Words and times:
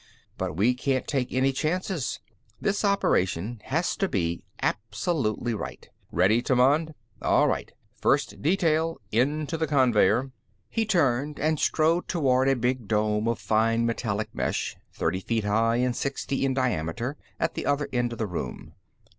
But 0.35 0.57
we 0.57 0.73
can't 0.73 1.05
take 1.07 1.31
any 1.31 1.51
chances. 1.53 2.19
This 2.59 2.83
operation 2.83 3.61
has 3.65 3.95
to 3.97 4.07
be 4.09 4.43
absolutely 4.59 5.53
right. 5.53 5.87
Ready, 6.11 6.41
Tammand? 6.41 6.95
All 7.21 7.47
right; 7.47 7.71
first 8.01 8.41
detail 8.41 8.99
into 9.11 9.57
the 9.57 9.67
conveyer." 9.67 10.31
He 10.71 10.87
turned 10.87 11.39
and 11.39 11.59
strode 11.59 12.07
toward 12.07 12.49
a 12.49 12.55
big 12.55 12.87
dome 12.87 13.27
of 13.27 13.37
fine 13.37 13.85
metallic 13.85 14.29
mesh, 14.33 14.75
thirty 14.91 15.19
feet 15.19 15.43
high 15.43 15.75
and 15.75 15.95
sixty 15.95 16.45
in 16.45 16.55
diameter, 16.55 17.15
at 17.39 17.53
the 17.53 17.67
other 17.67 17.87
end 17.93 18.11
of 18.11 18.17
the 18.17 18.25
room. 18.25 18.73